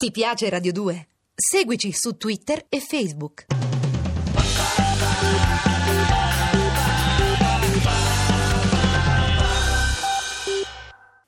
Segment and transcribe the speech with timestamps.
[0.00, 1.08] Ti piace Radio 2?
[1.34, 3.44] Seguici su Twitter e Facebook.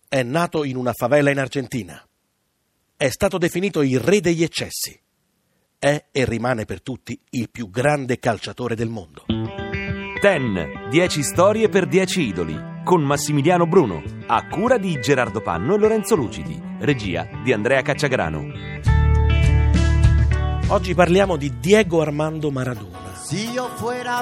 [0.08, 2.02] È nato in una favela in Argentina.
[2.96, 4.98] È stato definito il re degli eccessi.
[5.78, 9.26] È e rimane per tutti il più grande calciatore del mondo.
[10.18, 14.02] Ten, 10 storie per 10 idoli, con Massimiliano Bruno,
[14.34, 18.46] a cura di Gerardo Panno e Lorenzo Lucidi, regia di Andrea Cacciagrano.
[20.68, 23.12] Oggi parliamo di Diego Armando Maradona.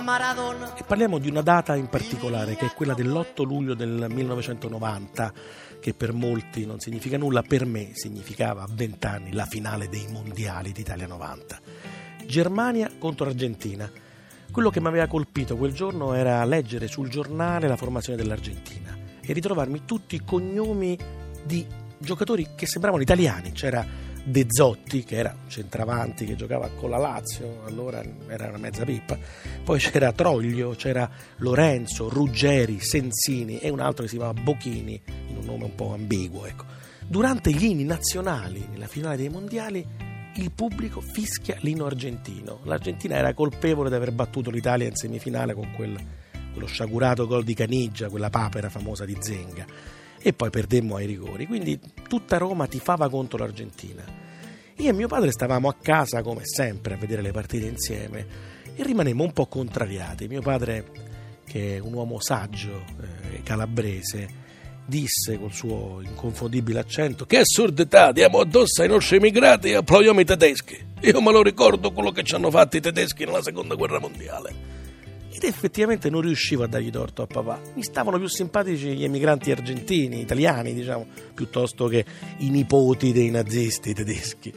[0.00, 0.74] Maradona.
[0.74, 5.32] E parliamo di una data in particolare, che è quella dell'8 luglio del 1990,
[5.78, 10.08] che per molti non significa nulla, per me significava a 20 anni la finale dei
[10.10, 11.60] mondiali d'Italia 90.
[12.26, 13.88] Germania contro Argentina
[14.50, 18.79] quello che mi aveva colpito quel giorno era leggere sul giornale la formazione dell'Argentina
[19.30, 20.98] e ritrovarmi tutti i cognomi
[21.44, 21.64] di
[21.98, 23.52] giocatori che sembravano italiani.
[23.52, 23.86] C'era
[24.24, 29.16] De Zotti, che era centravanti, che giocava con la Lazio, allora era una mezza pippa.
[29.62, 35.36] Poi c'era Troglio, c'era Lorenzo, Ruggeri, Sensini e un altro che si chiamava Bocchini, in
[35.36, 36.46] un nome un po' ambiguo.
[36.46, 36.64] Ecco.
[37.06, 39.86] Durante gli inni nazionali, nella finale dei mondiali,
[40.34, 42.60] il pubblico fischia l'inno argentino.
[42.64, 45.96] L'Argentina era colpevole di aver battuto l'Italia in semifinale con quel,
[46.52, 49.66] quello sciagurato gol di Caniggia, quella papera famosa di Zenga.
[50.22, 51.46] E poi perdemmo ai rigori.
[51.46, 54.02] Quindi tutta Roma tifava contro l'Argentina.
[54.76, 58.26] Io e mio padre stavamo a casa, come sempre, a vedere le partite insieme
[58.74, 60.26] e rimanemmo un po' contrariati.
[60.28, 60.86] Mio padre,
[61.44, 62.84] che è un uomo saggio,
[63.32, 64.28] eh, calabrese,
[64.86, 70.24] disse col suo inconfondibile accento che assurdità, diamo addosso ai nostri emigrati e applaudiamo i
[70.24, 70.78] tedeschi.
[71.02, 74.79] Io me lo ricordo quello che ci hanno fatto i tedeschi nella seconda guerra mondiale.
[75.32, 77.60] Ed effettivamente non riuscivo a dargli torto a papà.
[77.74, 82.04] Mi stavano più simpatici gli emigranti argentini, italiani, diciamo, piuttosto che
[82.38, 84.52] i nipoti dei nazisti tedeschi.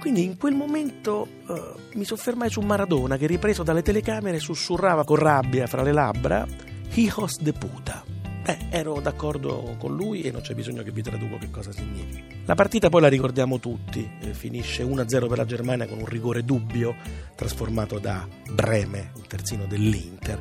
[0.00, 1.54] Quindi in quel momento uh,
[1.94, 6.46] mi soffermai su Maradona che ripreso dalle telecamere sussurrava con rabbia fra le labbra
[6.94, 8.15] Hijos de puta
[8.46, 12.32] Beh, ero d'accordo con lui e non c'è bisogno che vi traduco che cosa significa.
[12.44, 16.44] La partita poi la ricordiamo tutti, eh, finisce 1-0 per la Germania con un rigore
[16.44, 16.94] dubbio
[17.34, 20.40] trasformato da Breme, un terzino dell'Inter.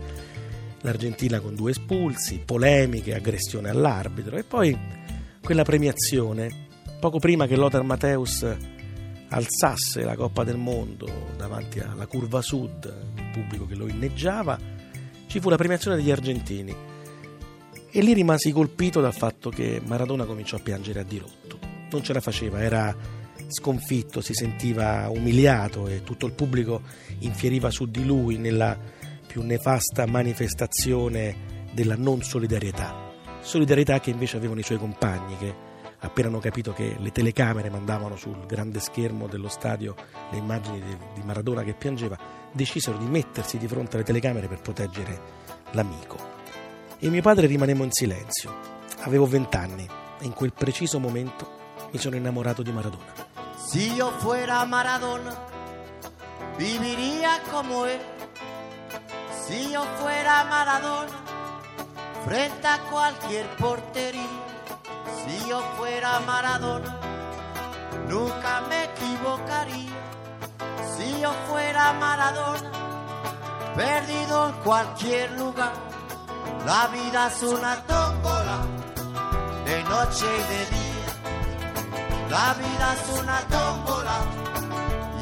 [0.81, 4.77] L'Argentina con due espulsi, polemiche, aggressione all'arbitro e poi
[5.41, 6.67] quella premiazione,
[6.99, 8.45] poco prima che Lothar Matthäus
[9.29, 12.85] alzasse la Coppa del Mondo davanti alla curva sud,
[13.15, 14.59] il pubblico che lo inneggiava,
[15.25, 16.93] ci fu la premiazione degli argentini
[17.95, 21.57] e lì rimasi colpito dal fatto che Maradona cominciò a piangere a dirotto.
[21.91, 22.93] Non ce la faceva, era
[23.47, 26.81] sconfitto, si sentiva umiliato e tutto il pubblico
[27.19, 28.77] infieriva su di lui nella
[29.25, 33.13] più nefasta manifestazione della non solidarietà.
[33.39, 35.55] Solidarietà che invece avevano i suoi compagni che
[35.99, 39.95] appena hanno capito che le telecamere mandavano sul grande schermo dello stadio
[40.31, 40.81] le immagini
[41.13, 42.19] di Maradona che piangeva,
[42.51, 45.21] decisero di mettersi di fronte alle telecamere per proteggere
[45.71, 46.35] l'amico
[46.99, 48.73] e mio padre rimanemmo in silenzio.
[49.01, 49.87] Avevo vent'anni
[50.19, 53.13] e in quel preciso momento mi sono innamorato di Maradona.
[53.55, 55.35] Si io fuera Maradona,
[56.57, 57.99] viviría como él.
[59.45, 61.23] Si yo fuera Maradona,
[62.25, 64.43] frente a cualquier portería.
[65.23, 66.97] Si yo fuera Maradona,
[68.07, 69.91] nunca me equivocaría.
[70.95, 72.71] Si yo fuera Maradona,
[73.75, 75.94] perdido en cualquier lugar
[76.65, 78.65] La vida es una tómbola
[79.65, 81.09] de noche y de día.
[82.27, 84.25] La vida es una tómbola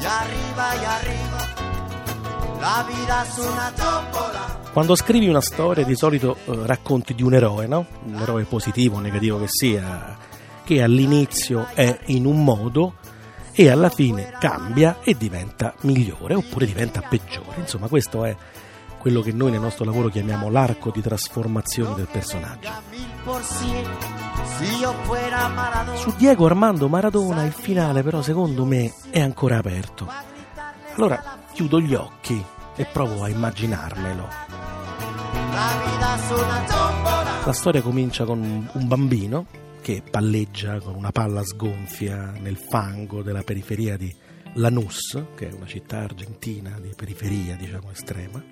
[0.00, 2.60] y arriba y arriba.
[2.62, 4.60] La vida es una tómbola.
[4.72, 7.86] Quando scrivi una storia di solito eh, racconti di un eroe, no?
[8.06, 10.16] Un eroe positivo o negativo che sia,
[10.64, 12.94] che all'inizio è in un modo
[13.52, 17.58] e alla fine cambia e diventa migliore oppure diventa peggiore.
[17.58, 18.34] Insomma, questo è
[19.04, 22.70] quello che noi nel nostro lavoro chiamiamo l'arco di trasformazione del personaggio.
[25.96, 30.10] Su Diego Armando Maradona il finale però secondo me è ancora aperto.
[30.94, 32.42] Allora chiudo gli occhi
[32.74, 34.26] e provo a immaginarmelo.
[37.44, 39.44] La storia comincia con un bambino
[39.82, 44.10] che palleggia con una palla sgonfia nel fango della periferia di
[44.54, 48.42] Lanús, che è una città argentina di periferia, diciamo estrema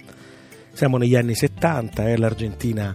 [0.73, 2.95] siamo negli anni 70, è l'Argentina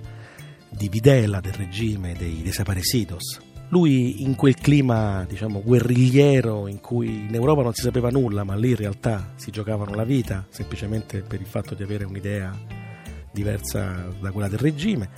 [0.69, 3.39] di Videla, del regime dei desaparecidos.
[3.69, 8.55] Lui in quel clima, diciamo, guerrigliero in cui in Europa non si sapeva nulla, ma
[8.55, 12.57] lì in realtà si giocavano la vita semplicemente per il fatto di avere un'idea
[13.31, 15.09] diversa da quella del regime.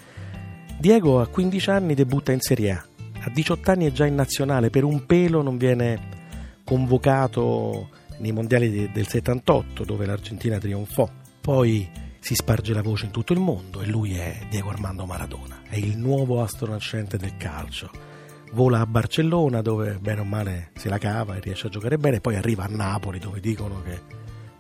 [0.80, 2.86] Diego a 15 anni debutta in Serie A,
[3.22, 6.18] a 18 anni è già in nazionale, per un pelo non viene
[6.64, 7.90] convocato
[8.20, 11.10] nei mondiali del 78 dove l'Argentina trionfò.
[11.42, 15.62] Poi si sparge la voce in tutto il mondo e lui è Diego Armando Maradona,
[15.68, 17.90] è il nuovo astro nascente del calcio.
[18.52, 22.20] Vola a Barcellona dove bene o male se la cava e riesce a giocare bene,
[22.20, 24.02] poi arriva a Napoli dove dicono che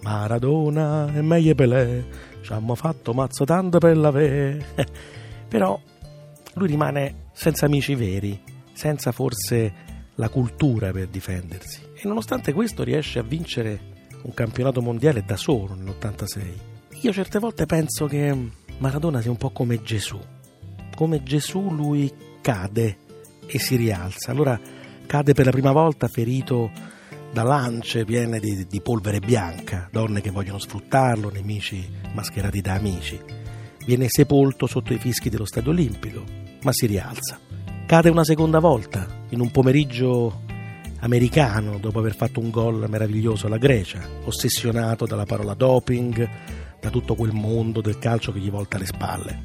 [0.01, 2.06] Maradona è meglio Pelé,
[2.41, 4.63] ci hanno fatto mazzo tanto per la ve.
[5.47, 5.79] Però
[6.53, 8.39] lui rimane senza amici veri,
[8.73, 15.23] senza forse la cultura per difendersi e nonostante questo riesce a vincere un campionato mondiale
[15.25, 16.78] da solo nell'86.
[17.01, 18.36] Io certe volte penso che
[18.80, 20.19] Maradona sia un po' come Gesù.
[20.94, 22.12] Come Gesù lui
[22.42, 22.98] cade
[23.46, 24.31] e si rialza.
[24.31, 24.60] Allora
[25.06, 26.69] cade per la prima volta ferito
[27.31, 33.18] da lance piene di, di polvere bianca, donne che vogliono sfruttarlo, nemici mascherati da amici.
[33.86, 36.24] Viene sepolto sotto i fischi dello Stadio Olimpico,
[36.63, 37.40] ma si rialza.
[37.86, 40.42] Cade una seconda volta, in un pomeriggio
[41.00, 47.15] americano, dopo aver fatto un gol meraviglioso alla Grecia, ossessionato dalla parola doping, da tutto
[47.15, 49.43] quel mondo del calcio che gli volta le spalle.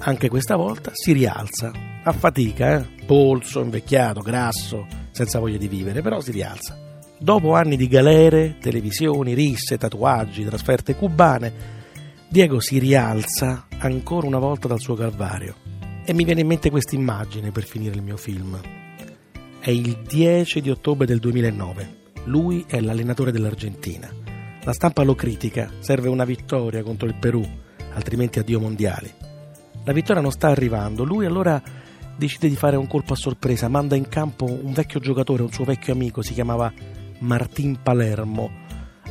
[0.00, 1.72] Anche questa volta si rialza,
[2.02, 3.04] a fatica, eh?
[3.04, 6.86] polso, invecchiato, grasso, senza voglia di vivere, però si rialza.
[7.18, 11.76] Dopo anni di galere, televisioni, risse, tatuaggi, trasferte cubane,
[12.28, 15.56] Diego si rialza ancora una volta dal suo calvario.
[16.04, 18.58] E mi viene in mente questa immagine per finire il mio film.
[19.58, 21.96] È il 10 di ottobre del 2009.
[22.24, 24.27] Lui è l'allenatore dell'Argentina.
[24.68, 27.42] La stampa lo critica, serve una vittoria contro il Perù,
[27.94, 29.10] altrimenti addio mondiali.
[29.84, 31.62] La vittoria non sta arrivando, lui allora
[32.14, 35.64] decide di fare un colpo a sorpresa, manda in campo un vecchio giocatore, un suo
[35.64, 36.70] vecchio amico, si chiamava
[37.20, 38.50] Martin Palermo,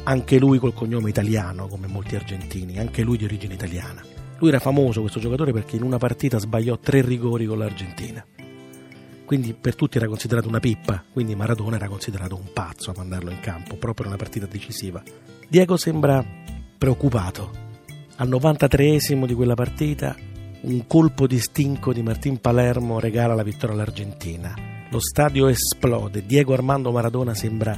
[0.04, 4.04] anche lui col cognome italiano come molti argentini, anche lui di origine italiana.
[4.38, 8.24] Lui era famoso questo giocatore perché in una partita sbagliò tre rigori con l'Argentina.
[9.28, 13.30] Quindi per tutti era considerato una pippa, quindi Maradona era considerato un pazzo a mandarlo
[13.30, 15.04] in campo proprio una partita decisiva.
[15.50, 16.26] Diego sembra
[16.78, 17.52] preoccupato.
[18.16, 20.16] Al 93esimo di quella partita
[20.62, 24.56] un colpo di stinco di Martin Palermo regala la vittoria all'Argentina.
[24.92, 27.78] Lo stadio esplode, Diego Armando Maradona sembra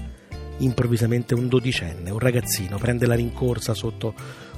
[0.60, 4.14] improvvisamente un dodicenne, un ragazzino, prende la rincorsa sotto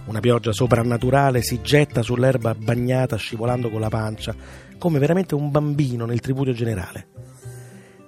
[0.06, 4.36] una pioggia soprannaturale, si getta sull'erba bagnata scivolando con la pancia,
[4.78, 7.08] come veramente un bambino nel tributo generale.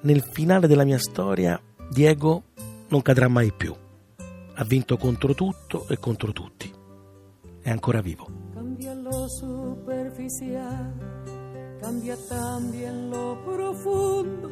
[0.02, 1.60] Nel finale della mia storia,
[1.90, 2.44] Diego
[2.90, 3.74] non cadrà mai più.
[4.56, 6.72] Ha vinto contro tutto e contro tutti.
[7.62, 8.28] È ancora vivo.
[8.54, 10.94] Cambia lo superficial,
[11.80, 14.52] cambia también lo profundo,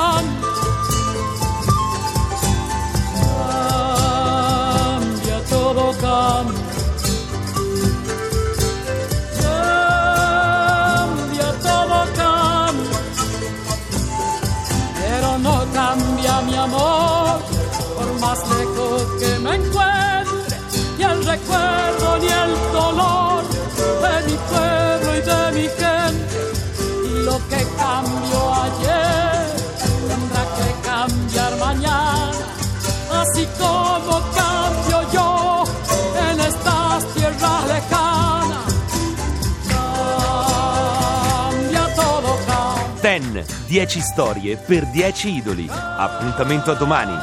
[43.21, 45.67] Ten, 10 storie per 10 idoli.
[45.69, 47.13] Appuntamento a domani.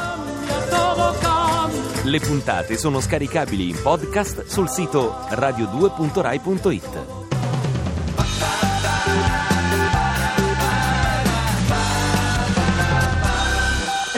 [2.05, 7.07] Le puntate sono scaricabili in podcast sul sito radio2.rai.it.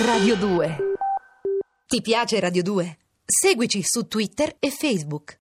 [0.05, 0.77] Radio 2.
[1.87, 2.99] Ti piace Radio 2?
[3.25, 5.39] Seguici su Twitter e Facebook.